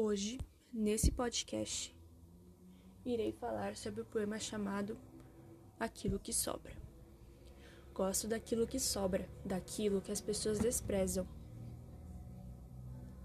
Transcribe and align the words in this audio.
Hoje, 0.00 0.38
nesse 0.72 1.10
podcast, 1.10 1.92
irei 3.04 3.32
falar 3.32 3.76
sobre 3.76 4.02
o 4.02 4.04
poema 4.04 4.38
chamado 4.38 4.96
Aquilo 5.76 6.20
que 6.20 6.32
Sobra. 6.32 6.72
Gosto 7.92 8.28
daquilo 8.28 8.64
que 8.64 8.78
sobra, 8.78 9.28
daquilo 9.44 10.00
que 10.00 10.12
as 10.12 10.20
pessoas 10.20 10.60
desprezam. 10.60 11.26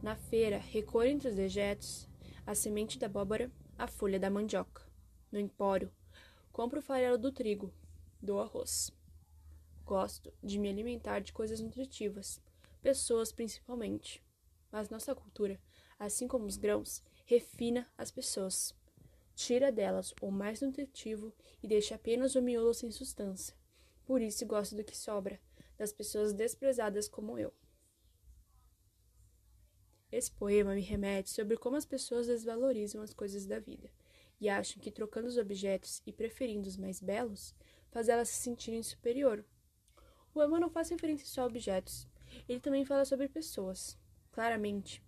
Na 0.02 0.16
feira, 0.16 0.58
recolho 0.58 1.12
entre 1.12 1.28
os 1.28 1.36
dejetos 1.36 2.10
a 2.44 2.56
semente 2.56 2.98
da 2.98 3.06
abóbora, 3.06 3.52
a 3.78 3.86
folha 3.86 4.20
da 4.20 4.32
mandioca. 4.32 4.82
No 5.32 5.38
empório, 5.38 5.92
compro 6.52 6.80
o 6.80 6.82
farelo 6.82 7.20
do 7.20 7.32
trigo, 7.32 7.72
do 8.20 8.40
arroz. 8.40 8.92
Gosto 9.86 10.34
de 10.42 10.58
me 10.58 10.70
alimentar 10.70 11.20
de 11.20 11.34
coisas 11.34 11.60
nutritivas, 11.60 12.42
pessoas 12.82 13.32
principalmente. 13.32 14.24
Mas 14.72 14.90
nossa 14.90 15.14
cultura 15.14 15.62
assim 16.06 16.28
como 16.28 16.46
os 16.46 16.58
grãos, 16.58 17.04
refina 17.26 17.90
as 17.98 18.12
pessoas. 18.12 18.76
Tira 19.36 19.72
delas 19.72 20.14
o 20.22 20.30
mais 20.30 20.62
nutritivo 20.62 21.34
e 21.62 21.68
deixa 21.68 21.96
apenas 21.96 22.36
o 22.36 22.42
miolo 22.42 22.74
sem 22.74 22.92
substância. 22.92 23.56
Por 24.06 24.22
isso 24.22 24.46
gosto 24.46 24.76
do 24.76 24.84
que 24.84 24.96
sobra, 24.96 25.40
das 25.78 25.92
pessoas 25.92 26.34
desprezadas 26.34 27.08
como 27.08 27.38
eu. 27.38 27.54
Esse 30.12 30.32
poema 30.32 30.76
me 30.76 30.82
remete 30.82 31.32
sobre 31.32 31.58
como 31.58 31.76
as 31.76 31.86
pessoas 31.86 32.28
desvalorizam 32.28 33.02
as 33.02 33.14
coisas 33.14 33.48
da 33.48 33.60
vida 33.60 33.90
e 34.40 34.48
acham 34.48 34.82
que 34.82 34.92
trocando 34.92 35.28
os 35.28 35.38
objetos 35.38 36.02
e 36.06 36.12
preferindo 36.12 36.68
os 36.68 36.78
mais 36.78 37.02
belos, 37.02 37.56
faz 37.90 38.10
elas 38.10 38.30
se 38.30 38.44
sentirem 38.44 38.84
superior. 38.84 39.44
O 40.30 40.34
poema 40.34 40.60
não 40.60 40.70
faz 40.70 40.90
referência 40.90 41.26
só 41.26 41.42
a 41.42 41.46
objetos, 41.46 42.08
ele 42.48 42.60
também 42.60 42.86
fala 42.86 43.06
sobre 43.06 43.28
pessoas. 43.28 43.98
Claramente, 44.32 45.02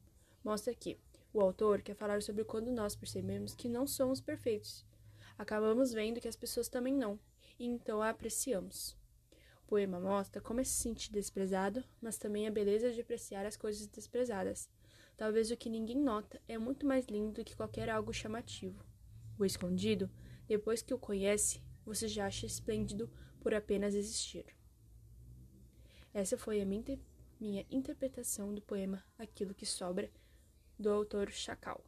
mostra 0.46 0.76
que 0.76 1.00
o 1.34 1.42
autor 1.42 1.82
quer 1.82 1.96
falar 1.96 2.22
sobre 2.22 2.44
quando 2.44 2.72
nós 2.72 2.96
percebemos 2.96 3.56
que 3.56 3.68
não 3.68 3.88
somos 3.88 4.22
perfeitos. 4.22 4.86
Acabamos 5.38 5.92
vendo 5.92 6.22
que 6.22 6.28
as 6.28 6.36
pessoas 6.36 6.70
também 6.70 6.94
não, 6.94 7.20
e 7.58 7.66
então 7.66 8.00
a 8.00 8.10
apreciamos. 8.10 8.96
O 9.64 9.68
poema 9.68 10.00
mostra 10.00 10.40
como 10.40 10.62
é 10.62 10.64
se 10.64 10.76
sentir 10.84 11.12
desprezado, 11.12 11.84
mas 12.00 12.20
também 12.20 12.48
a 12.48 12.52
beleza 12.52 12.92
de 12.92 13.02
apreciar 13.02 13.44
as 13.44 13.58
coisas 13.58 13.88
desprezadas. 13.88 14.70
Talvez 15.18 15.50
o 15.50 15.58
que 15.58 15.68
ninguém 15.70 15.98
nota 15.98 16.40
é 16.48 16.60
muito 16.60 16.86
mais 16.86 17.08
lindo 17.08 17.34
do 17.34 17.44
que 17.44 17.56
qualquer 17.56 17.90
algo 17.90 18.14
chamativo. 18.14 18.86
O 19.40 19.44
escondido, 19.44 20.10
depois 20.48 20.84
que 20.84 20.94
o 20.94 21.00
conhece, 21.00 21.60
você 21.84 22.08
já 22.08 22.28
acha 22.28 22.46
esplêndido 22.46 23.10
por 23.42 23.54
apenas 23.54 23.96
existir. 23.96 24.46
Essa 26.14 26.38
foi 26.38 26.62
a 26.62 26.66
minha, 26.66 27.00
minha 27.40 27.66
interpretação 27.72 28.54
do 28.54 28.62
poema 28.62 29.04
Aquilo 29.18 29.54
que 29.54 29.66
Sobra 29.66 30.10
do 30.78 30.92
autor 30.94 31.32
Chacal. 31.32 31.84